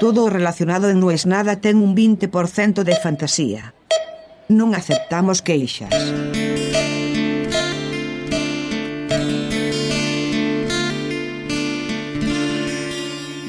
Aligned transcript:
Todo 0.00 0.28
relacionado 0.28 0.90
en 0.90 1.02
es 1.10 1.26
nada 1.26 1.60
ten 1.60 1.78
un 1.78 1.94
20% 1.94 2.82
de 2.82 2.96
fantasía. 2.96 3.74
Non 4.50 4.74
aceptamos 4.74 5.40
queixas. 5.40 5.94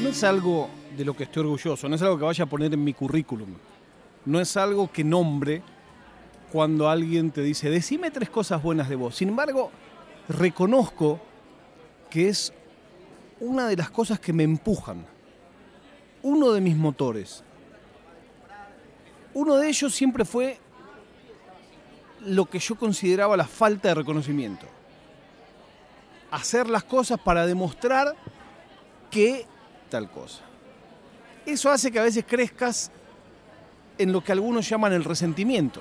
No 0.00 0.08
es 0.08 0.24
algo 0.24 0.70
de 0.96 1.04
lo 1.04 1.12
que 1.12 1.24
estoy 1.24 1.42
orgulloso, 1.42 1.88
no 1.88 1.96
es 1.96 2.02
algo 2.02 2.16
que 2.16 2.24
vaya 2.24 2.44
a 2.44 2.48
poner 2.48 2.72
en 2.72 2.82
mi 2.82 2.94
currículum, 2.94 3.52
no 4.24 4.40
es 4.40 4.56
algo 4.56 4.90
que 4.90 5.04
nombre 5.04 5.60
cuando 6.50 6.88
alguien 6.88 7.32
te 7.32 7.42
dice, 7.42 7.68
decime 7.68 8.10
tres 8.10 8.30
cosas 8.30 8.62
buenas 8.62 8.88
de 8.88 8.96
vos. 8.96 9.16
Sin 9.16 9.28
embargo, 9.28 9.70
reconozco 10.28 11.20
que 12.08 12.28
es 12.28 12.52
una 13.40 13.68
de 13.68 13.76
las 13.76 13.90
cosas 13.90 14.20
que 14.20 14.32
me 14.32 14.44
empujan, 14.44 15.04
uno 16.26 16.50
de 16.50 16.60
mis 16.60 16.76
motores. 16.76 17.44
Uno 19.32 19.54
de 19.54 19.68
ellos 19.68 19.94
siempre 19.94 20.24
fue 20.24 20.58
lo 22.22 22.46
que 22.46 22.58
yo 22.58 22.74
consideraba 22.74 23.36
la 23.36 23.46
falta 23.46 23.90
de 23.90 23.94
reconocimiento. 23.94 24.66
Hacer 26.32 26.68
las 26.68 26.82
cosas 26.82 27.20
para 27.20 27.46
demostrar 27.46 28.16
que 29.08 29.46
tal 29.88 30.10
cosa. 30.10 30.42
Eso 31.46 31.70
hace 31.70 31.92
que 31.92 32.00
a 32.00 32.02
veces 32.02 32.24
crezcas 32.26 32.90
en 33.96 34.10
lo 34.10 34.24
que 34.24 34.32
algunos 34.32 34.68
llaman 34.68 34.94
el 34.94 35.04
resentimiento. 35.04 35.80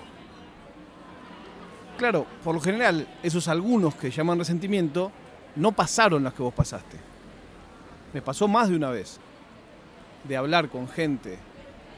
Claro, 1.97 2.27
por 2.43 2.53
lo 2.53 2.61
general, 2.61 3.07
esos 3.23 3.47
algunos 3.47 3.95
que 3.95 4.11
llaman 4.11 4.37
resentimiento 4.37 5.11
no 5.55 5.71
pasaron 5.71 6.23
las 6.23 6.35
que 6.35 6.43
vos 6.43 6.53
pasaste. 6.53 6.97
Me 8.13 8.21
pasó 8.21 8.47
más 8.47 8.69
de 8.69 8.75
una 8.75 8.91
vez 8.91 9.19
de 10.27 10.37
hablar 10.37 10.69
con 10.69 10.87
gente 10.87 11.37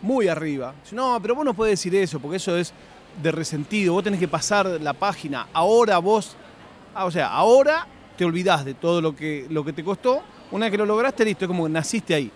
muy 0.01 0.27
arriba. 0.27 0.73
No, 0.91 1.19
pero 1.21 1.35
vos 1.35 1.45
no 1.45 1.53
podés 1.53 1.73
decir 1.73 1.95
eso, 1.95 2.19
porque 2.19 2.37
eso 2.37 2.57
es 2.57 2.73
de 3.21 3.31
resentido. 3.31 3.93
Vos 3.93 4.03
tenés 4.03 4.19
que 4.19 4.27
pasar 4.27 4.65
la 4.65 4.93
página. 4.93 5.47
Ahora 5.53 5.97
vos. 5.97 6.35
Ah, 6.93 7.05
o 7.05 7.11
sea, 7.11 7.27
ahora 7.27 7.87
te 8.17 8.25
olvidás 8.25 8.65
de 8.65 8.73
todo 8.73 9.01
lo 9.01 9.15
que, 9.15 9.45
lo 9.49 9.63
que 9.63 9.73
te 9.73 9.83
costó. 9.83 10.21
Una 10.51 10.65
vez 10.65 10.71
que 10.71 10.77
lo 10.77 10.85
lograste, 10.85 11.25
listo, 11.25 11.45
es 11.45 11.47
como 11.47 11.65
que 11.65 11.69
naciste 11.71 12.15
ahí. 12.15 12.31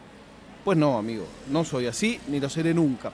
Pues 0.64 0.78
no, 0.78 0.98
amigo, 0.98 1.26
no 1.50 1.64
soy 1.64 1.88
así, 1.88 2.20
ni 2.28 2.40
lo 2.40 2.50
seré 2.50 2.74
nunca. 2.74 3.12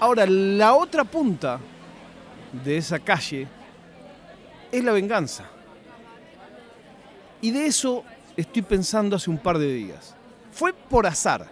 Ahora, 0.00 0.24
la 0.26 0.74
otra 0.74 1.04
punta 1.04 1.60
de 2.64 2.76
esa 2.76 2.98
calle 2.98 3.46
es 4.70 4.82
la 4.82 4.92
venganza. 4.92 5.44
Y 7.40 7.50
de 7.50 7.66
eso 7.66 8.04
estoy 8.36 8.62
pensando 8.62 9.16
hace 9.16 9.28
un 9.28 9.38
par 9.38 9.58
de 9.58 9.72
días. 9.72 10.14
Fue 10.52 10.72
por 10.72 11.06
azar. 11.06 11.50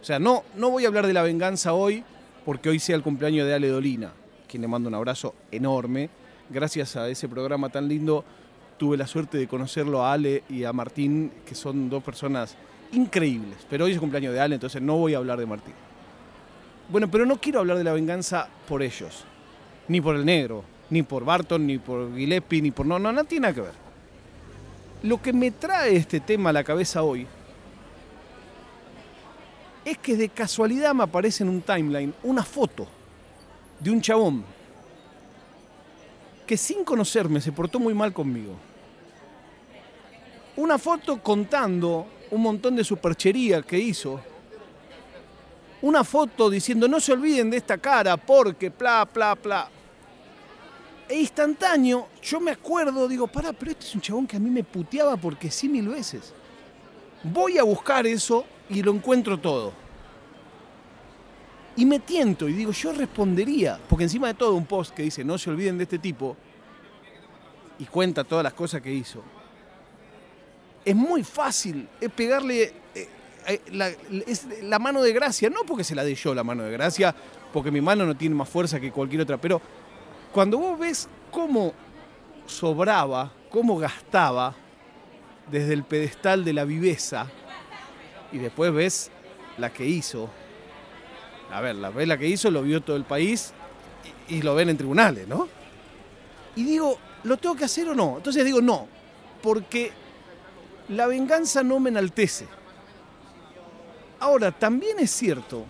O 0.00 0.04
sea, 0.04 0.18
no, 0.18 0.44
no 0.56 0.70
voy 0.70 0.84
a 0.84 0.88
hablar 0.88 1.06
de 1.06 1.12
la 1.12 1.22
venganza 1.22 1.74
hoy 1.74 2.02
porque 2.44 2.68
hoy 2.68 2.78
sea 2.78 2.96
el 2.96 3.02
cumpleaños 3.02 3.46
de 3.46 3.54
Ale 3.54 3.68
Dolina, 3.68 4.12
quien 4.48 4.62
le 4.62 4.68
mando 4.68 4.88
un 4.88 4.94
abrazo 4.94 5.34
enorme. 5.50 6.08
Gracias 6.48 6.96
a 6.96 7.08
ese 7.08 7.28
programa 7.28 7.68
tan 7.68 7.86
lindo 7.86 8.24
tuve 8.78 8.96
la 8.96 9.06
suerte 9.06 9.36
de 9.36 9.46
conocerlo 9.46 10.02
a 10.02 10.14
Ale 10.14 10.42
y 10.48 10.64
a 10.64 10.72
Martín, 10.72 11.30
que 11.44 11.54
son 11.54 11.90
dos 11.90 12.02
personas 12.02 12.56
increíbles. 12.92 13.58
Pero 13.68 13.84
hoy 13.84 13.90
es 13.90 13.96
el 13.96 14.00
cumpleaños 14.00 14.32
de 14.32 14.40
Ale, 14.40 14.54
entonces 14.54 14.80
no 14.80 14.96
voy 14.96 15.12
a 15.12 15.18
hablar 15.18 15.38
de 15.38 15.44
Martín. 15.44 15.74
Bueno, 16.88 17.10
pero 17.10 17.26
no 17.26 17.36
quiero 17.38 17.60
hablar 17.60 17.76
de 17.76 17.84
la 17.84 17.92
venganza 17.92 18.48
por 18.66 18.82
ellos, 18.82 19.24
ni 19.86 20.00
por 20.00 20.16
el 20.16 20.24
negro, 20.24 20.64
ni 20.88 21.02
por 21.02 21.26
Barton, 21.26 21.66
ni 21.66 21.76
por 21.78 22.16
Gillespie, 22.16 22.62
ni 22.62 22.70
por... 22.70 22.86
No, 22.86 22.98
no, 22.98 23.12
no 23.12 23.24
tiene 23.24 23.52
que 23.52 23.60
ver. 23.60 23.74
Lo 25.02 25.20
que 25.20 25.34
me 25.34 25.50
trae 25.50 25.94
este 25.94 26.20
tema 26.20 26.50
a 26.50 26.52
la 26.54 26.64
cabeza 26.64 27.02
hoy 27.02 27.26
es 29.84 29.98
que 29.98 30.16
de 30.16 30.28
casualidad 30.28 30.94
me 30.94 31.04
aparece 31.04 31.42
en 31.42 31.48
un 31.48 31.62
timeline 31.62 32.14
una 32.22 32.42
foto 32.42 32.86
de 33.78 33.90
un 33.90 34.00
chabón 34.00 34.44
que 36.46 36.56
sin 36.56 36.84
conocerme 36.84 37.40
se 37.40 37.52
portó 37.52 37.78
muy 37.78 37.94
mal 37.94 38.12
conmigo. 38.12 38.56
Una 40.56 40.78
foto 40.78 41.22
contando 41.22 42.06
un 42.30 42.42
montón 42.42 42.76
de 42.76 42.84
superchería 42.84 43.62
que 43.62 43.78
hizo. 43.78 44.20
Una 45.82 46.04
foto 46.04 46.50
diciendo 46.50 46.88
no 46.88 47.00
se 47.00 47.12
olviden 47.12 47.50
de 47.50 47.56
esta 47.56 47.78
cara 47.78 48.16
porque 48.16 48.68
bla, 48.68 49.08
bla, 49.12 49.34
bla. 49.36 49.70
E 51.08 51.20
instantáneo, 51.20 52.08
yo 52.22 52.40
me 52.40 52.52
acuerdo, 52.52 53.08
digo, 53.08 53.26
pará, 53.26 53.52
pero 53.52 53.70
este 53.70 53.86
es 53.86 53.94
un 53.94 54.00
chabón 54.00 54.26
que 54.26 54.36
a 54.36 54.40
mí 54.40 54.50
me 54.50 54.62
puteaba 54.62 55.16
porque 55.16 55.50
sí 55.50 55.68
mil 55.68 55.88
veces. 55.88 56.34
Voy 57.22 57.58
a 57.58 57.62
buscar 57.62 58.06
eso 58.06 58.44
y 58.70 58.82
lo 58.82 58.92
encuentro 58.92 59.38
todo. 59.38 59.72
Y 61.76 61.86
me 61.86 62.00
tiento 62.00 62.48
y 62.48 62.52
digo, 62.52 62.72
yo 62.72 62.92
respondería, 62.92 63.78
porque 63.88 64.04
encima 64.04 64.28
de 64.28 64.34
todo 64.34 64.54
un 64.54 64.66
post 64.66 64.94
que 64.94 65.02
dice, 65.02 65.24
no 65.24 65.38
se 65.38 65.50
olviden 65.50 65.78
de 65.78 65.84
este 65.84 65.98
tipo, 65.98 66.36
y 67.78 67.86
cuenta 67.86 68.24
todas 68.24 68.44
las 68.44 68.52
cosas 68.52 68.80
que 68.82 68.92
hizo, 68.92 69.22
es 70.84 70.94
muy 70.94 71.22
fácil, 71.24 71.88
pegarle 72.14 72.72
eh, 72.94 73.08
eh, 73.46 73.60
la, 73.72 73.90
la 74.62 74.78
mano 74.78 75.02
de 75.02 75.12
gracia, 75.12 75.48
no 75.50 75.60
porque 75.66 75.84
se 75.84 75.94
la 75.94 76.04
dé 76.04 76.14
yo 76.14 76.34
la 76.34 76.44
mano 76.44 76.64
de 76.64 76.72
gracia, 76.72 77.14
porque 77.52 77.70
mi 77.70 77.80
mano 77.80 78.04
no 78.04 78.16
tiene 78.16 78.34
más 78.34 78.48
fuerza 78.48 78.80
que 78.80 78.92
cualquier 78.92 79.22
otra, 79.22 79.38
pero 79.38 79.60
cuando 80.32 80.58
vos 80.58 80.78
ves 80.78 81.08
cómo 81.30 81.72
sobraba, 82.46 83.32
cómo 83.48 83.78
gastaba 83.78 84.54
desde 85.50 85.72
el 85.72 85.84
pedestal 85.84 86.44
de 86.44 86.52
la 86.52 86.64
viveza, 86.64 87.26
y 88.32 88.38
después 88.38 88.72
ves 88.72 89.10
la 89.58 89.72
que 89.72 89.84
hizo, 89.86 90.30
a 91.50 91.60
ver, 91.60 91.76
la 91.76 91.90
vela 91.90 92.16
que 92.18 92.26
hizo 92.26 92.50
lo 92.50 92.62
vio 92.62 92.80
todo 92.80 92.96
el 92.96 93.04
país 93.04 93.52
y, 94.28 94.42
lo 94.42 94.54
ven 94.54 94.68
en 94.68 94.76
tribunales, 94.76 95.26
¿no? 95.26 95.48
Y 96.56 96.64
digo, 96.64 96.98
¿lo 97.24 97.36
tengo 97.36 97.56
que 97.56 97.64
hacer 97.64 97.88
o 97.88 97.94
no? 97.94 98.16
Entonces 98.18 98.44
digo, 98.44 98.60
no, 98.60 98.86
porque 99.42 99.92
la 100.88 101.06
venganza 101.06 101.62
no 101.62 101.80
me 101.80 101.90
enaltece. 101.90 102.46
Ahora, 104.20 104.52
también 104.52 104.98
es 104.98 105.10
cierto 105.10 105.64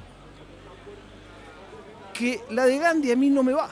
que 2.12 2.42
la 2.50 2.66
de 2.66 2.78
Gandhi 2.78 3.12
a 3.12 3.16
mí 3.16 3.30
no 3.30 3.42
me 3.42 3.52
va. 3.52 3.70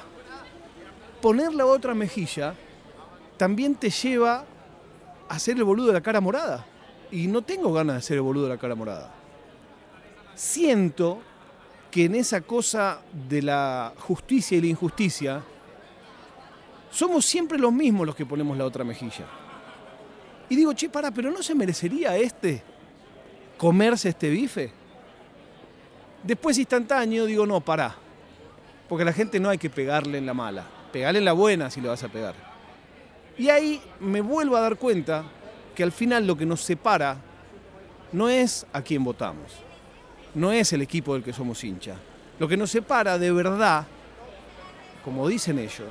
Poner 1.21 1.53
la 1.53 1.67
otra 1.67 1.95
mejilla 1.95 2.55
también 3.37 3.75
te 3.75 3.91
lleva 3.91 4.45
a 5.29 5.35
hacer 5.35 5.57
el 5.57 5.65
boludo 5.65 5.89
de 5.89 5.93
la 5.95 6.01
cara 6.01 6.21
morada. 6.21 6.65
Y 7.11 7.27
no 7.27 7.43
tengo 7.43 7.73
ganas 7.73 7.95
de 7.95 7.99
hacer 7.99 8.17
el 8.17 8.23
boludo 8.23 8.45
de 8.45 8.51
la 8.51 8.59
cara 8.59 8.75
morada. 8.75 9.13
Siento 10.35 11.21
que 11.91 12.05
en 12.05 12.15
esa 12.15 12.43
cosa 12.43 13.01
de 13.29 13.43
la 13.43 13.93
justicia 13.99 14.59
y 14.59 14.61
la 14.61 14.67
injusticia, 14.67 15.43
somos 16.91 17.25
siempre 17.25 17.59
los 17.59 17.73
mismos 17.73 18.07
los 18.07 18.15
que 18.15 18.27
ponemos 18.27 18.57
la 18.57 18.65
otra 18.65 18.85
mejilla. 18.85 19.27
Y 20.49 20.57
digo, 20.57 20.73
che, 20.73 20.89
para, 20.89 21.11
pero 21.11 21.31
¿no 21.31 21.43
se 21.43 21.55
merecería 21.55 22.17
este 22.17 22.63
comerse 23.57 24.11
este 24.11 24.31
bife? 24.31 24.73
Después 26.23 26.59
instantáneo 26.59 27.27
digo, 27.27 27.47
no, 27.47 27.61
pará. 27.61 27.95
Porque 28.89 29.03
a 29.03 29.07
la 29.07 29.13
gente 29.13 29.39
no 29.39 29.51
hay 29.51 29.59
que 29.59 29.71
pegarle 29.71 30.19
en 30.19 30.27
la 30.27 30.35
mala. 30.35 30.65
Pegarle 30.93 31.19
en 31.19 31.25
la 31.25 31.33
buena 31.33 31.71
si 31.71 31.81
le 31.81 31.89
vas 31.89 32.03
a 32.03 32.09
pegar. 32.09 32.35
Y 33.37 33.51
ahí 33.51 33.81
me 34.01 34.21
vuelvo 34.21 34.57
a 34.57 34.61
dar 34.61 34.77
cuenta 34.77 35.25
que 35.79 35.83
al 35.83 35.93
final 35.93 36.27
lo 36.27 36.37
que 36.37 36.45
nos 36.45 36.61
separa 36.61 37.17
no 38.13 38.29
es 38.29 38.67
a 38.75 38.83
quién 38.83 39.03
votamos 39.03 39.69
no 40.35 40.53
es 40.53 40.73
el 40.73 40.83
equipo 40.83 41.15
del 41.15 41.23
que 41.23 41.33
somos 41.33 41.63
hincha. 41.65 41.97
Lo 42.39 42.47
que 42.47 42.57
nos 42.57 42.71
separa 42.71 43.19
de 43.19 43.33
verdad, 43.33 43.87
como 45.05 45.29
dicen 45.29 45.59
ellos, 45.59 45.89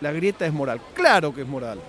la 0.00 0.12
grieta 0.12 0.46
es 0.46 0.52
moral. 0.52 0.80
Claro 0.94 1.34
que 1.34 1.42
es 1.42 1.48
moral. 1.48 1.80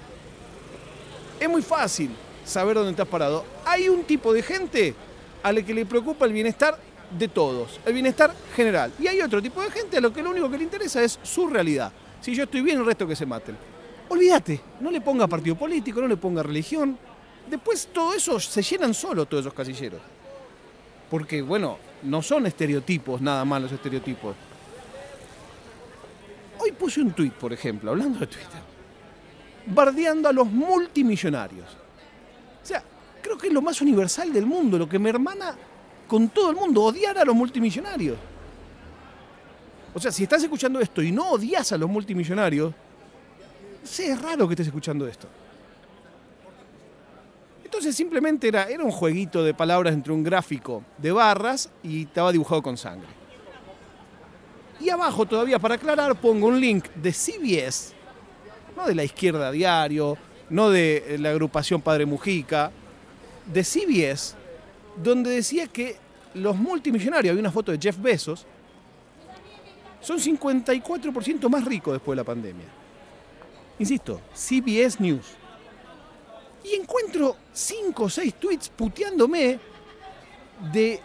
Es 1.40 1.50
muy 1.50 1.62
fácil 1.62 2.10
saber 2.44 2.76
dónde 2.76 2.92
estás 2.92 3.08
parado. 3.08 3.46
Hay 3.66 3.90
un 3.90 4.04
tipo 4.04 4.34
de 4.34 4.42
gente 4.42 4.96
a 5.44 5.52
la 5.52 5.62
que 5.62 5.74
le 5.74 5.86
preocupa 5.86 6.26
el 6.26 6.34
bienestar 6.34 6.80
de 7.12 7.28
todos, 7.28 7.80
el 7.86 7.94
bienestar 7.94 8.34
general. 8.56 8.92
Y 9.00 9.08
hay 9.08 9.22
otro 9.22 9.42
tipo 9.42 9.62
de 9.62 9.70
gente 9.70 9.98
a 9.98 10.02
lo 10.02 10.12
que 10.12 10.24
lo 10.24 10.32
único 10.32 10.50
que 10.50 10.58
le 10.58 10.64
interesa 10.64 11.04
es 11.04 11.20
su 11.22 11.48
realidad. 11.48 11.92
Si 12.22 12.34
yo 12.34 12.46
estoy 12.46 12.62
bien, 12.62 12.80
el 12.80 12.86
resto 12.86 13.08
que 13.08 13.16
se 13.16 13.26
maten. 13.26 13.56
Olvídate, 14.10 14.62
no 14.80 14.90
le 14.90 15.02
ponga 15.02 15.28
partido 15.28 15.56
político, 15.56 16.02
no 16.02 16.08
le 16.08 16.18
ponga 16.18 16.42
religión. 16.42 16.98
Después 17.50 17.88
todo 17.94 18.14
eso 18.14 18.40
se 18.40 18.62
llenan 18.62 18.94
solo 18.94 19.26
todos 19.26 19.46
esos 19.46 19.54
casilleros 19.54 20.02
porque 21.14 21.44
bueno, 21.44 21.78
no 22.02 22.24
son 22.24 22.48
estereotipos 22.48 23.22
nada 23.22 23.46
más 23.46 23.62
los 23.62 23.72
estereotipos. 23.72 24.36
Hoy 26.58 26.72
puse 26.72 27.02
un 27.02 27.12
tuit, 27.12 27.34
por 27.34 27.54
ejemplo, 27.54 27.92
hablando 27.92 28.18
de 28.18 28.26
Twitter, 28.26 28.62
bardeando 29.68 30.28
a 30.28 30.34
los 30.34 30.48
multimillonarios. 30.48 31.68
O 32.64 32.66
sea, 32.66 32.84
creo 33.22 33.38
que 33.38 33.46
es 33.46 33.54
lo 33.54 33.62
más 33.62 33.80
universal 33.80 34.34
del 34.34 34.48
mundo, 34.48 34.80
lo 34.80 34.90
que 34.90 34.98
me 34.98 35.12
hermana 35.12 35.56
con 36.08 36.30
todo 36.30 36.50
el 36.50 36.56
mundo, 36.56 36.82
odiar 36.82 37.16
a 37.20 37.26
los 37.26 37.36
multimillonarios. 37.36 38.18
O 39.94 40.00
sea, 40.00 40.12
si 40.12 40.24
estás 40.24 40.42
escuchando 40.42 40.80
esto 40.80 41.04
y 41.04 41.12
no 41.12 41.30
odias 41.30 41.72
a 41.74 41.78
los 41.78 41.92
multimillonarios, 41.92 42.74
sí, 43.84 44.06
es 44.06 44.20
raro 44.20 44.48
que 44.48 44.56
estés 44.56 44.66
escuchando 44.66 45.08
esto. 45.08 45.28
Entonces 47.84 47.98
simplemente 47.98 48.48
era, 48.48 48.64
era 48.70 48.82
un 48.82 48.92
jueguito 48.92 49.44
de 49.44 49.54
palabras 49.54 49.94
entre 49.94 50.14
un 50.14 50.24
gráfico 50.24 50.86
de 50.98 51.12
barras 51.12 51.70
y 51.84 52.04
estaba 52.04 52.32
dibujado 52.32 52.64
con 52.64 52.78
sangre. 52.78 53.10
Y 54.80 54.90
abajo 54.90 55.26
todavía 55.26 55.60
para 55.60 55.76
aclarar 55.76 56.16
pongo 56.16 56.48
un 56.48 56.62
link 56.62 56.86
de 56.96 57.12
CBS, 57.12 57.92
no 58.78 58.88
de 58.88 58.96
la 58.96 59.04
izquierda 59.04 59.52
diario, 59.52 60.18
no 60.50 60.70
de 60.70 61.18
la 61.20 61.32
agrupación 61.32 61.82
Padre 61.82 62.06
Mujica, 62.06 62.72
de 63.52 63.66
CBS, 63.66 64.36
donde 64.96 65.32
decía 65.32 65.68
que 65.68 65.98
los 66.36 66.56
multimillonarios, 66.56 67.32
había 67.32 67.42
una 67.42 67.52
foto 67.52 67.74
de 67.74 67.80
Jeff 67.82 68.02
Bezos, 68.02 68.46
son 70.00 70.20
54% 70.20 71.50
más 71.50 71.66
ricos 71.66 71.96
después 71.96 72.16
de 72.16 72.22
la 72.22 72.26
pandemia. 72.26 72.68
Insisto, 73.78 74.22
CBS 74.34 75.02
News. 75.02 75.43
Y 76.64 76.76
encuentro 76.76 77.36
5 77.52 78.04
o 78.04 78.10
6 78.10 78.34
tweets 78.36 78.70
puteándome 78.70 79.60
de 80.72 81.02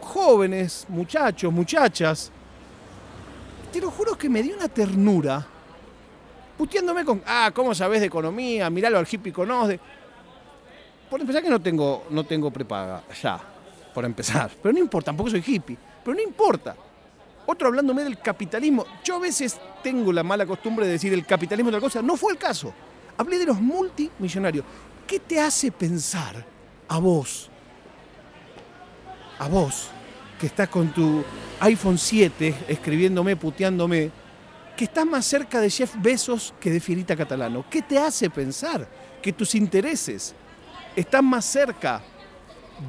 jóvenes, 0.00 0.86
muchachos, 0.88 1.52
muchachas. 1.52 2.30
Te 3.72 3.80
lo 3.80 3.90
juro 3.90 4.16
que 4.16 4.28
me 4.28 4.42
dio 4.42 4.56
una 4.56 4.68
ternura. 4.68 5.46
Puteándome 6.56 7.04
con, 7.04 7.22
ah, 7.26 7.50
¿cómo 7.54 7.74
sabes 7.74 8.00
de 8.00 8.06
economía? 8.06 8.68
Miralo 8.68 8.98
al 8.98 9.06
hippie 9.10 9.32
conoce. 9.32 9.78
Por 11.08 11.20
empezar 11.20 11.42
que 11.42 11.48
no 11.48 11.60
tengo, 11.60 12.04
no 12.10 12.24
tengo 12.24 12.50
prepaga, 12.50 13.02
ya, 13.22 13.40
por 13.94 14.04
empezar. 14.04 14.50
Pero 14.62 14.72
no 14.72 14.78
importa, 14.78 15.06
tampoco 15.06 15.30
soy 15.30 15.42
hippie. 15.46 15.78
Pero 16.04 16.14
no 16.14 16.22
importa. 16.22 16.76
Otro 17.46 17.68
hablándome 17.68 18.04
del 18.04 18.18
capitalismo. 18.18 18.84
Yo 19.02 19.16
a 19.16 19.20
veces 19.20 19.58
tengo 19.82 20.12
la 20.12 20.22
mala 20.22 20.44
costumbre 20.44 20.84
de 20.84 20.92
decir 20.92 21.12
el 21.14 21.24
capitalismo 21.24 21.70
es 21.70 21.76
otra 21.76 21.86
cosa. 21.86 22.02
No 22.02 22.16
fue 22.16 22.32
el 22.32 22.38
caso. 22.38 22.74
Hablé 23.18 23.38
de 23.38 23.46
los 23.46 23.60
multimillonarios. 23.60 24.64
¿Qué 25.06 25.18
te 25.20 25.38
hace 25.38 25.70
pensar 25.70 26.44
a 26.88 26.98
vos? 26.98 27.50
A 29.38 29.48
vos, 29.48 29.88
que 30.40 30.46
estás 30.46 30.68
con 30.68 30.92
tu 30.92 31.22
iPhone 31.60 31.98
7 31.98 32.54
escribiéndome, 32.68 33.36
puteándome, 33.36 34.10
que 34.76 34.84
estás 34.84 35.04
más 35.04 35.26
cerca 35.26 35.60
de 35.60 35.68
Jeff 35.68 35.94
Bezos 35.98 36.54
que 36.58 36.70
de 36.70 36.80
Fierita 36.80 37.14
Catalano. 37.16 37.64
¿Qué 37.68 37.82
te 37.82 37.98
hace 37.98 38.30
pensar 38.30 38.88
que 39.20 39.32
tus 39.32 39.54
intereses 39.54 40.34
están 40.94 41.24
más 41.24 41.44
cerca 41.44 42.02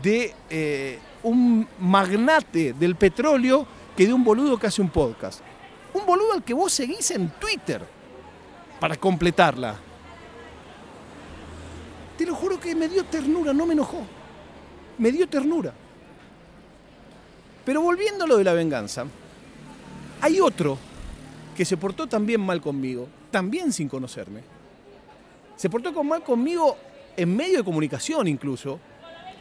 de 0.01 0.33
eh, 0.49 0.99
un 1.23 1.67
magnate 1.79 2.73
del 2.73 2.95
petróleo 2.95 3.65
que 3.95 4.05
de 4.05 4.13
un 4.13 4.23
boludo 4.23 4.57
que 4.57 4.67
hace 4.67 4.81
un 4.81 4.89
podcast. 4.89 5.41
Un 5.93 6.05
boludo 6.05 6.33
al 6.33 6.43
que 6.43 6.53
vos 6.53 6.71
seguís 6.71 7.11
en 7.11 7.29
Twitter 7.31 7.81
para 8.79 8.95
completarla. 8.95 9.88
Te 12.19 12.25
lo 12.25 12.35
juro 12.35 12.59
que 12.59 12.75
me 12.75 12.89
dio 12.89 13.05
ternura, 13.05 13.53
no 13.53 13.65
me 13.65 13.71
enojó. 13.71 14.01
Me 14.97 15.09
dio 15.09 15.29
ternura. 15.29 15.73
Pero 17.63 17.81
volviendo 17.81 18.25
a 18.25 18.27
lo 18.27 18.35
de 18.35 18.43
la 18.43 18.51
venganza, 18.51 19.05
hay 20.19 20.41
otro 20.41 20.77
que 21.55 21.63
se 21.63 21.77
portó 21.77 22.07
también 22.07 22.41
mal 22.41 22.59
conmigo, 22.59 23.07
también 23.31 23.71
sin 23.71 23.87
conocerme. 23.87 24.41
Se 25.55 25.69
portó 25.69 26.03
mal 26.03 26.21
conmigo 26.21 26.75
en 27.15 27.33
medio 27.33 27.59
de 27.59 27.63
comunicación 27.63 28.27
incluso, 28.27 28.81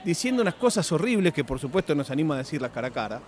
diciendo 0.05 0.43
unas 0.43 0.55
cosas 0.55 0.91
horribles 0.93 1.35
que 1.35 1.43
por 1.43 1.59
supuesto 1.59 1.97
nos 1.97 2.13
anima 2.13 2.37
a 2.37 2.39
decirlas 2.39 2.71
cara 2.71 2.87
a 2.87 2.93
cara. 2.93 3.21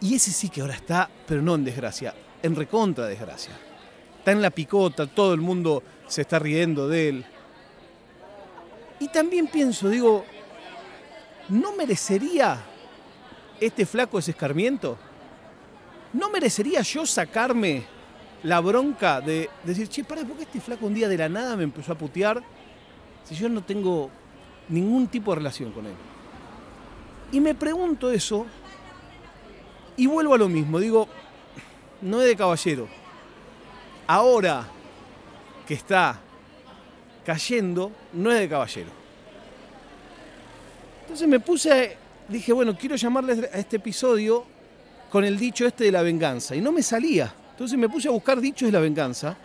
Y 0.00 0.14
ese 0.14 0.30
sí 0.30 0.50
que 0.50 0.60
ahora 0.60 0.74
está, 0.74 1.10
pero 1.26 1.42
no 1.42 1.56
en 1.56 1.64
desgracia, 1.64 2.14
en 2.44 2.54
recontra 2.54 3.06
desgracia. 3.06 3.58
Está 4.18 4.30
en 4.30 4.40
la 4.40 4.50
picota, 4.50 5.08
todo 5.08 5.34
el 5.34 5.40
mundo 5.40 5.82
se 6.06 6.20
está 6.20 6.38
riendo 6.38 6.86
de 6.86 7.08
él. 7.08 7.26
Y 9.00 9.08
también 9.08 9.46
pienso, 9.48 9.88
digo, 9.88 10.24
¿no 11.48 11.72
merecería 11.72 12.62
este 13.58 13.86
flaco 13.86 14.18
ese 14.18 14.32
escarmiento? 14.32 14.98
¿No 16.12 16.28
merecería 16.28 16.82
yo 16.82 17.06
sacarme 17.06 17.84
la 18.42 18.60
bronca 18.60 19.20
de 19.22 19.48
decir, 19.64 19.88
che, 19.88 20.04
para, 20.04 20.22
¿por 20.22 20.36
qué 20.36 20.42
este 20.42 20.60
flaco 20.60 20.86
un 20.86 20.94
día 20.94 21.08
de 21.08 21.16
la 21.16 21.30
nada 21.30 21.56
me 21.56 21.64
empezó 21.64 21.92
a 21.92 21.98
putear 21.98 22.42
si 23.24 23.34
yo 23.34 23.48
no 23.48 23.62
tengo 23.62 24.10
ningún 24.68 25.08
tipo 25.08 25.32
de 25.32 25.36
relación 25.36 25.72
con 25.72 25.86
él? 25.86 25.94
Y 27.32 27.40
me 27.40 27.54
pregunto 27.54 28.10
eso 28.10 28.46
y 29.96 30.06
vuelvo 30.06 30.34
a 30.34 30.38
lo 30.38 30.48
mismo, 30.48 30.78
digo, 30.78 31.08
no 32.02 32.20
es 32.20 32.28
de 32.28 32.36
caballero. 32.36 32.86
Ahora 34.06 34.66
que 35.66 35.74
está 35.74 36.20
cayendo, 37.30 37.92
no 38.12 38.32
es 38.32 38.40
de 38.40 38.48
caballero. 38.48 38.90
Entonces 41.02 41.28
me 41.28 41.38
puse, 41.38 41.96
dije, 42.28 42.52
bueno, 42.52 42.76
quiero 42.76 42.96
llamarle 42.96 43.48
a 43.52 43.56
este 43.56 43.76
episodio 43.76 44.44
con 45.08 45.24
el 45.24 45.38
dicho 45.38 45.64
este 45.64 45.84
de 45.84 45.92
la 45.92 46.02
venganza. 46.02 46.56
Y 46.56 46.60
no 46.60 46.72
me 46.72 46.82
salía. 46.82 47.32
Entonces 47.52 47.78
me 47.78 47.88
puse 47.88 48.08
a 48.08 48.10
buscar 48.10 48.40
dichos 48.40 48.66
de 48.66 48.72
la 48.72 48.80
venganza. 48.80 49.36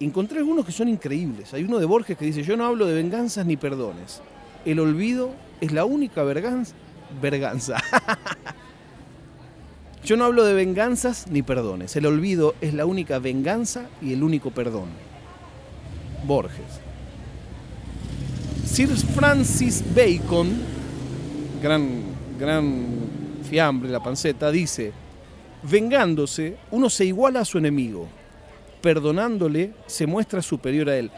encontré 0.00 0.40
algunos 0.40 0.66
que 0.66 0.72
son 0.72 0.86
increíbles. 0.86 1.54
Hay 1.54 1.64
uno 1.64 1.78
de 1.78 1.86
Borges 1.86 2.18
que 2.18 2.26
dice, 2.26 2.42
yo 2.42 2.58
no 2.58 2.66
hablo 2.66 2.84
de 2.84 2.92
venganzas 2.92 3.46
ni 3.46 3.56
perdones. 3.56 4.20
El 4.66 4.78
olvido 4.78 5.30
es 5.62 5.72
la 5.72 5.86
única 5.86 6.22
verganza. 6.24 6.74
Verganza. 7.22 7.82
yo 10.04 10.18
no 10.18 10.26
hablo 10.26 10.44
de 10.44 10.52
venganzas 10.52 11.26
ni 11.28 11.40
perdones. 11.40 11.96
El 11.96 12.04
olvido 12.04 12.54
es 12.60 12.74
la 12.74 12.84
única 12.84 13.18
venganza 13.18 13.88
y 14.02 14.12
el 14.12 14.22
único 14.22 14.50
perdón. 14.50 14.90
Borges. 16.26 16.87
Sir 18.70 18.90
Francis 18.90 19.82
Bacon, 19.92 20.50
gran, 21.60 22.02
gran 22.38 22.86
fiambre 23.42 23.90
la 23.90 24.00
panceta, 24.00 24.52
dice, 24.52 24.92
Vengándose, 25.62 26.56
uno 26.70 26.88
se 26.88 27.06
iguala 27.06 27.40
a 27.40 27.44
su 27.44 27.58
enemigo. 27.58 28.06
Perdonándole, 28.80 29.72
se 29.86 30.06
muestra 30.06 30.42
superior 30.42 30.90
a 30.90 30.96
él. 30.96 31.10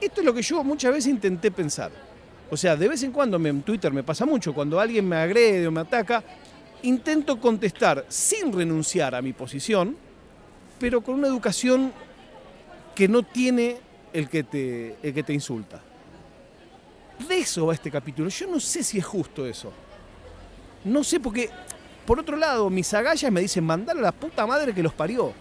Esto 0.00 0.20
es 0.20 0.24
lo 0.24 0.32
que 0.32 0.42
yo 0.42 0.62
muchas 0.62 0.92
veces 0.92 1.10
intenté 1.10 1.50
pensar. 1.50 1.90
O 2.50 2.56
sea, 2.56 2.76
de 2.76 2.86
vez 2.86 3.02
en 3.02 3.10
cuando 3.10 3.36
en 3.38 3.62
Twitter 3.62 3.92
me 3.92 4.04
pasa 4.04 4.24
mucho, 4.24 4.54
cuando 4.54 4.78
alguien 4.78 5.08
me 5.08 5.16
agrede 5.16 5.66
o 5.66 5.72
me 5.72 5.80
ataca, 5.80 6.22
intento 6.82 7.40
contestar 7.40 8.04
sin 8.06 8.52
renunciar 8.52 9.16
a 9.16 9.22
mi 9.22 9.32
posición, 9.32 9.96
pero 10.78 11.00
con 11.00 11.16
una 11.16 11.26
educación 11.26 11.92
que 12.94 13.08
no 13.08 13.24
tiene 13.24 13.78
el 14.12 14.28
que 14.28 14.44
te, 14.44 14.96
el 15.02 15.12
que 15.12 15.22
te 15.24 15.32
insulta. 15.32 15.80
De 17.28 17.38
eso 17.38 17.66
va 17.66 17.74
este 17.74 17.90
capítulo. 17.90 18.28
Yo 18.28 18.46
no 18.46 18.58
sé 18.58 18.82
si 18.82 18.98
es 18.98 19.04
justo 19.04 19.46
eso. 19.46 19.72
No 20.84 21.04
sé 21.04 21.20
porque 21.20 21.50
por 22.06 22.18
otro 22.18 22.36
lado, 22.36 22.68
mis 22.68 22.92
agallas 22.94 23.30
me 23.30 23.40
dicen, 23.40 23.64
mandar 23.64 23.96
a 23.96 24.00
la 24.00 24.12
puta 24.12 24.46
madre 24.46 24.74
que 24.74 24.82
los 24.82 24.92
parió. 24.92 25.32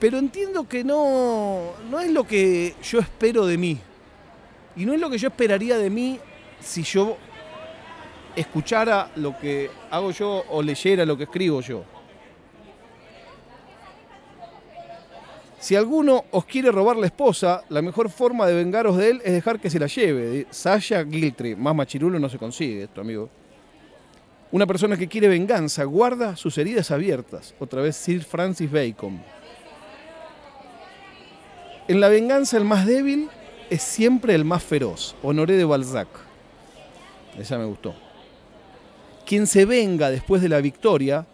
Pero 0.00 0.18
entiendo 0.18 0.68
que 0.68 0.82
no, 0.82 1.74
no 1.88 2.00
es 2.00 2.10
lo 2.10 2.26
que 2.26 2.74
yo 2.82 2.98
espero 2.98 3.46
de 3.46 3.56
mí. 3.56 3.78
Y 4.74 4.84
no 4.84 4.94
es 4.94 5.00
lo 5.00 5.08
que 5.08 5.18
yo 5.18 5.28
esperaría 5.28 5.78
de 5.78 5.90
mí 5.90 6.18
si 6.60 6.82
yo 6.82 7.16
escuchara 8.34 9.12
lo 9.16 9.38
que 9.38 9.70
hago 9.90 10.10
yo 10.10 10.44
o 10.50 10.62
leyera 10.62 11.06
lo 11.06 11.16
que 11.16 11.24
escribo 11.24 11.60
yo. 11.60 11.84
Si 15.62 15.76
alguno 15.76 16.24
os 16.32 16.44
quiere 16.44 16.72
robar 16.72 16.96
la 16.96 17.06
esposa, 17.06 17.62
la 17.68 17.82
mejor 17.82 18.10
forma 18.10 18.48
de 18.48 18.54
vengaros 18.54 18.96
de 18.96 19.10
él 19.10 19.22
es 19.24 19.32
dejar 19.32 19.60
que 19.60 19.70
se 19.70 19.78
la 19.78 19.86
lleve. 19.86 20.44
Sasha 20.50 21.04
Giltry. 21.04 21.54
Más 21.54 21.72
machirulo 21.72 22.18
no 22.18 22.28
se 22.28 22.36
consigue 22.36 22.82
esto, 22.82 23.00
amigo. 23.00 23.30
Una 24.50 24.66
persona 24.66 24.96
que 24.96 25.06
quiere 25.06 25.28
venganza 25.28 25.84
guarda 25.84 26.34
sus 26.34 26.58
heridas 26.58 26.90
abiertas. 26.90 27.54
Otra 27.60 27.80
vez 27.80 27.94
Sir 27.94 28.24
Francis 28.24 28.72
Bacon. 28.72 29.22
En 31.86 32.00
la 32.00 32.08
venganza 32.08 32.56
el 32.56 32.64
más 32.64 32.84
débil 32.84 33.28
es 33.70 33.82
siempre 33.82 34.34
el 34.34 34.44
más 34.44 34.64
feroz. 34.64 35.14
Honoré 35.22 35.56
de 35.56 35.64
Balzac. 35.64 36.08
Esa 37.38 37.56
me 37.56 37.66
gustó. 37.66 37.94
Quien 39.24 39.46
se 39.46 39.64
venga 39.64 40.10
después 40.10 40.42
de 40.42 40.48
la 40.48 40.60
victoria 40.60 41.24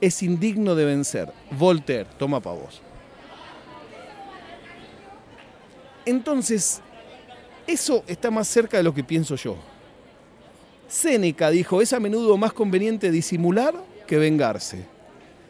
es 0.00 0.22
indigno 0.22 0.74
de 0.74 0.86
vencer. 0.86 1.30
Voltaire, 1.50 2.08
toma 2.16 2.40
pa' 2.40 2.52
vos. 2.52 2.80
Entonces, 6.06 6.80
eso 7.66 8.04
está 8.06 8.30
más 8.30 8.48
cerca 8.48 8.76
de 8.76 8.82
lo 8.82 8.94
que 8.94 9.04
pienso 9.04 9.36
yo. 9.36 9.56
Séneca 10.88 11.50
dijo, 11.50 11.80
es 11.80 11.92
a 11.92 12.00
menudo 12.00 12.36
más 12.36 12.52
conveniente 12.52 13.10
disimular 13.10 13.74
que 14.06 14.18
vengarse. 14.18 14.86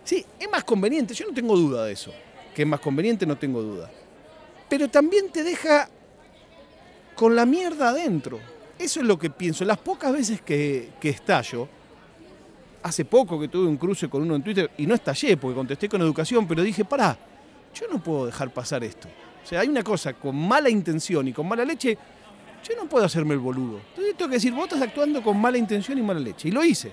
Sí, 0.05 0.25
es 0.39 0.51
más 0.51 0.65
conveniente, 0.65 1.15
yo 1.15 1.27
no 1.27 1.35
tengo 1.35 1.57
duda 1.57 1.85
de 1.85 1.93
eso. 1.93 2.13
Que 2.55 2.63
es 2.63 2.69
más 2.69 2.81
conveniente, 2.81 3.27
no 3.27 3.37
tengo 3.37 3.61
duda. 3.63 3.91
Pero 4.69 4.89
también 4.89 5.31
te 5.31 5.43
deja 5.43 5.89
con 7.17 7.35
la 7.35 7.47
mierda 7.47 7.91
adentro. 7.91 8.39
Eso 8.79 9.01
es 9.01 9.07
lo 9.07 9.19
que 9.19 9.31
pienso. 9.31 9.65
Las 9.65 9.79
pocas 9.79 10.13
veces 10.13 10.41
que, 10.41 10.91
que 11.01 11.09
estallo, 11.09 11.69
hace 12.83 13.05
poco 13.05 13.41
que 13.41 13.49
tuve 13.49 13.67
un 13.67 13.77
cruce 13.77 14.09
con 14.09 14.23
uno 14.23 14.37
en 14.37 14.43
Twitter 14.43 14.71
y 14.79 14.87
no 14.87 14.95
estallé 14.95 15.37
porque 15.37 15.55
contesté 15.57 15.89
con 15.89 16.01
educación, 16.03 16.47
pero 16.47 16.63
dije, 16.63 16.85
pará, 16.85 17.17
yo 17.75 17.87
no 17.91 18.03
puedo 18.03 18.27
dejar 18.27 18.53
pasar 18.53 18.85
esto. 18.85 19.09
O 19.45 19.47
sea, 19.47 19.61
hay 19.61 19.69
una 19.69 19.83
cosa 19.83 20.15
con 20.15 20.35
mala 20.35 20.71
intención 20.71 21.29
y 21.29 21.33
con 21.35 21.47
mala 21.47 21.67
leche, 21.67 21.99
yo 22.67 22.77
no 22.83 22.89
puedo 22.89 23.05
hacerme 23.05 23.35
el 23.35 23.41
boludo. 23.41 23.79
Entonces 23.91 24.17
tengo 24.17 24.31
que 24.31 24.37
decir, 24.37 24.55
vos 24.55 24.65
estás 24.65 24.81
actuando 24.81 25.23
con 25.23 25.39
mala 25.39 25.59
intención 25.59 25.99
y 25.99 26.03
mala 26.03 26.21
leche. 26.21 26.49
Y 26.49 26.51
lo 26.51 26.65
hice. 26.65 26.91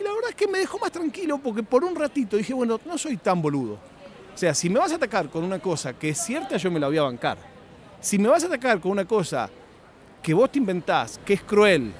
Y 0.00 0.02
la 0.02 0.12
verdad 0.12 0.30
es 0.30 0.34
que 0.34 0.48
me 0.48 0.58
dejó 0.58 0.78
más 0.80 0.90
tranquilo 0.90 1.38
porque 1.38 1.62
por 1.62 1.84
un 1.84 1.94
ratito 1.94 2.36
dije, 2.36 2.52
bueno, 2.52 2.80
no 2.84 2.98
soy 2.98 3.16
tan 3.18 3.40
boludo. 3.40 3.74
O 4.34 4.36
sea, 4.36 4.52
si 4.52 4.68
me 4.68 4.80
vas 4.80 4.90
a 4.90 4.96
atacar 4.96 5.30
con 5.30 5.44
una 5.44 5.60
cosa 5.60 5.92
que 5.92 6.08
es 6.08 6.18
cierta, 6.18 6.56
yo 6.56 6.70
me 6.72 6.80
la 6.80 6.88
voy 6.88 6.98
a 6.98 7.02
bancar. 7.02 7.38
Si 8.00 8.18
me 8.18 8.28
vas 8.28 8.42
a 8.42 8.48
atacar 8.48 8.80
con 8.80 8.90
una 8.90 9.04
cosa 9.04 9.48
que 10.20 10.34
vos 10.34 10.50
te 10.50 10.58
inventás, 10.58 11.20
que 11.24 11.34
es 11.34 11.42
cruel, 11.42 11.92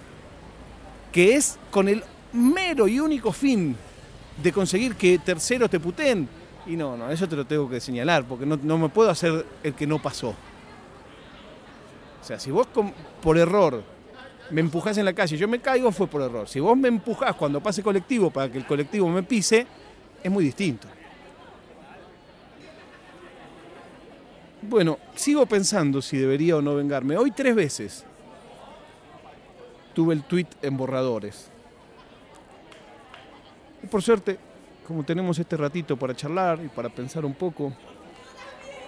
que 1.12 1.36
es 1.36 1.58
con 1.70 1.88
el 1.88 2.02
mero 2.32 2.88
y 2.88 2.98
único 2.98 3.30
fin 3.30 3.76
de 4.42 4.52
conseguir 4.52 4.96
que 4.96 5.18
terceros 5.18 5.70
te 5.70 5.78
puten, 5.78 6.28
y 6.66 6.76
no, 6.76 6.96
no, 6.96 7.10
eso 7.10 7.28
te 7.28 7.36
lo 7.36 7.46
tengo 7.46 7.68
que 7.68 7.80
señalar, 7.80 8.24
porque 8.24 8.46
no, 8.46 8.58
no 8.62 8.78
me 8.78 8.88
puedo 8.88 9.10
hacer 9.10 9.44
el 9.62 9.74
que 9.74 9.86
no 9.86 10.00
pasó. 10.00 10.34
O 12.20 12.26
sea, 12.26 12.38
si 12.38 12.50
vos 12.50 12.66
por 13.22 13.36
error 13.36 13.82
me 14.50 14.60
empujás 14.60 14.96
en 14.98 15.04
la 15.04 15.12
calle 15.12 15.36
y 15.36 15.38
yo 15.38 15.46
me 15.46 15.60
caigo, 15.60 15.92
fue 15.92 16.06
por 16.06 16.22
error. 16.22 16.48
Si 16.48 16.60
vos 16.60 16.76
me 16.76 16.88
empujás 16.88 17.34
cuando 17.34 17.62
pase 17.62 17.82
colectivo 17.82 18.30
para 18.30 18.50
que 18.50 18.58
el 18.58 18.66
colectivo 18.66 19.08
me 19.08 19.22
pise, 19.22 19.66
es 20.22 20.30
muy 20.30 20.44
distinto. 20.44 20.88
Bueno, 24.62 24.98
sigo 25.14 25.44
pensando 25.44 26.00
si 26.00 26.16
debería 26.16 26.56
o 26.56 26.62
no 26.62 26.74
vengarme. 26.74 27.18
Hoy 27.18 27.30
tres 27.30 27.54
veces 27.54 28.04
tuve 29.92 30.14
el 30.14 30.22
tweet 30.22 30.46
en 30.62 30.76
borradores. 30.78 31.50
Y 33.82 33.86
por 33.86 34.02
suerte, 34.02 34.38
como 34.86 35.02
tenemos 35.02 35.38
este 35.38 35.56
ratito 35.56 35.96
para 35.96 36.14
charlar 36.14 36.60
y 36.64 36.68
para 36.68 36.88
pensar 36.88 37.24
un 37.24 37.34
poco, 37.34 37.72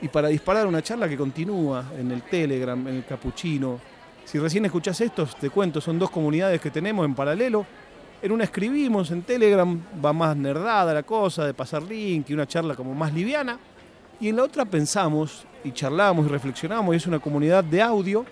y 0.01 0.09
para 0.09 0.29
disparar 0.29 0.67
una 0.67 0.83
charla 0.83 1.09
que 1.09 1.17
continúa 1.17 1.93
en 1.99 2.11
el 2.13 2.23
Telegram, 2.23 2.79
en 2.87 2.97
el 2.97 3.05
Capuchino. 3.05 3.81
Si 4.25 4.39
recién 4.39 4.65
escuchás 4.65 5.01
esto, 5.01 5.27
te 5.41 5.51
cuento, 5.51 5.81
son 5.81 5.99
dos 5.99 6.11
comunidades 6.11 6.61
que 6.61 6.71
tenemos 6.71 7.05
en 7.07 7.15
paralelo. 7.15 7.65
En 8.21 8.33
una 8.33 8.45
escribimos, 8.45 9.11
en 9.11 9.23
Telegram 9.23 9.81
va 10.05 10.13
más 10.13 10.37
nerdada 10.37 10.93
la 10.93 11.03
cosa, 11.03 11.47
de 11.47 11.55
pasar 11.55 11.83
link 11.83 12.29
y 12.29 12.35
una 12.35 12.47
charla 12.47 12.75
como 12.75 12.95
más 12.95 13.13
liviana. 13.13 13.59
Y 14.21 14.29
en 14.29 14.37
la 14.37 14.43
otra 14.43 14.65
pensamos 14.65 15.47
y 15.65 15.73
charlamos 15.73 16.27
y 16.27 16.29
reflexionamos, 16.29 16.95
y 16.95 16.97
es 16.97 17.07
una 17.07 17.19
comunidad 17.19 17.65
de 17.65 17.83
audio 17.83 18.25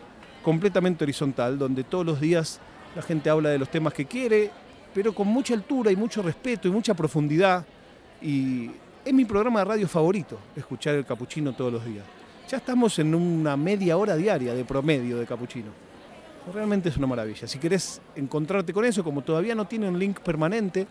completamente 0.42 1.04
horizontal, 1.04 1.58
donde 1.58 1.84
todos 1.84 2.04
los 2.04 2.20
días 2.20 2.60
la 2.94 3.02
gente 3.02 3.30
habla 3.30 3.50
de 3.50 3.58
los 3.58 3.70
temas 3.70 3.94
que 3.94 4.04
quiere, 4.04 4.50
pero 4.94 5.12
con 5.12 5.26
mucha 5.26 5.54
altura 5.54 5.90
y 5.90 5.96
mucho 5.96 6.22
respeto 6.22 6.68
y 6.68 6.70
mucha 6.70 6.94
profundidad. 6.94 7.66
Y 8.22 8.70
es 9.04 9.12
mi 9.12 9.24
programa 9.24 9.58
de 9.58 9.64
radio 9.64 9.88
favorito, 9.88 10.38
escuchar 10.56 10.94
el 10.94 11.04
capuchino 11.04 11.52
todos 11.52 11.72
los 11.72 11.84
días. 11.84 12.04
Ya 12.48 12.58
estamos 12.58 12.98
en 13.00 13.14
una 13.14 13.56
media 13.56 13.96
hora 13.96 14.16
diaria 14.16 14.54
de 14.54 14.64
promedio 14.64 15.18
de 15.18 15.26
capuchino. 15.26 15.70
Realmente 16.52 16.90
es 16.90 16.96
una 16.96 17.06
maravilla. 17.06 17.48
Si 17.48 17.58
querés 17.58 18.00
encontrarte 18.14 18.72
con 18.72 18.84
eso, 18.84 19.02
como 19.02 19.22
todavía 19.22 19.54
no 19.54 19.66
tiene 19.66 19.88
un 19.88 19.98
link 19.98 20.20
permanente, 20.20 20.86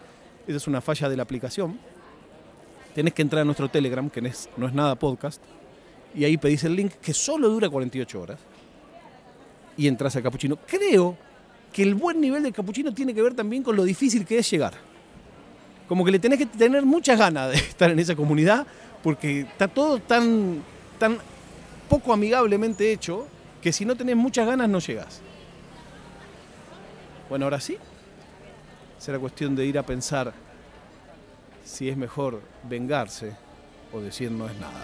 esa 0.45 0.57
es 0.57 0.67
una 0.67 0.81
falla 0.81 1.07
de 1.07 1.15
la 1.15 1.23
aplicación, 1.23 1.79
tenés 2.93 3.13
que 3.13 3.21
entrar 3.21 3.43
a 3.43 3.45
nuestro 3.45 3.69
Telegram, 3.69 4.09
que 4.09 4.21
no 4.21 4.27
es, 4.27 4.49
no 4.57 4.67
es 4.67 4.73
nada 4.73 4.95
podcast, 4.95 5.41
y 6.13 6.25
ahí 6.25 6.37
pedís 6.37 6.63
el 6.63 6.75
link 6.75 6.93
que 7.01 7.13
solo 7.13 7.49
dura 7.49 7.69
48 7.69 8.21
horas, 8.21 8.39
y 9.77 9.87
entras 9.87 10.15
a 10.15 10.21
Capuchino. 10.21 10.57
Creo 10.67 11.17
que 11.73 11.83
el 11.83 11.95
buen 11.95 12.21
nivel 12.21 12.43
de 12.43 12.53
Capuchino 12.53 12.93
tiene 12.93 13.13
que 13.13 13.21
ver 13.21 13.33
también 13.33 13.63
con 13.63 13.75
lo 13.75 13.83
difícil 13.83 14.25
que 14.25 14.37
es 14.37 14.49
llegar 14.49 14.73
como 15.87 16.05
que 16.05 16.11
le 16.11 16.19
tenés 16.19 16.39
que 16.39 16.45
tener 16.45 16.85
muchas 16.85 17.19
ganas 17.19 17.51
de 17.51 17.57
estar 17.57 17.91
en 17.91 17.99
esa 17.99 18.15
comunidad 18.15 18.65
porque 19.01 19.41
está 19.41 19.67
todo 19.67 19.99
tan, 19.99 20.63
tan 20.97 21.17
poco 21.89 22.13
amigablemente 22.13 22.91
hecho 22.91 23.27
que 23.61 23.71
si 23.71 23.85
no 23.85 23.95
tenés 23.95 24.15
muchas 24.15 24.47
ganas 24.47 24.69
no 24.69 24.79
llegas. 24.79 25.21
Bueno, 27.29 27.45
ahora 27.45 27.59
sí, 27.59 27.77
será 28.97 29.19
cuestión 29.19 29.55
de 29.55 29.65
ir 29.65 29.77
a 29.77 29.83
pensar 29.83 30.33
si 31.63 31.89
es 31.89 31.97
mejor 31.97 32.41
vengarse 32.67 33.35
o 33.91 33.99
decir 33.99 34.31
no 34.31 34.47
es 34.47 34.55
nada. 34.59 34.83